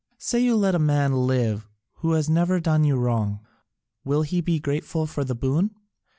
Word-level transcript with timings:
Say 0.17 0.39
you 0.39 0.55
let 0.55 0.73
a 0.73 0.79
man 0.79 1.13
live 1.27 1.69
who 1.97 2.13
has 2.13 2.27
never 2.27 2.59
done 2.59 2.83
you 2.83 2.95
wrong, 2.95 3.39
will 4.03 4.23
he 4.23 4.41
be 4.41 4.59
grateful 4.59 5.05
for 5.05 5.23
the 5.23 5.35
boon? 5.35 5.75